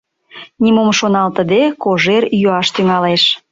[0.63, 3.23] Нимом шоналтыде, Кожер йӱаш тӱҥалеш.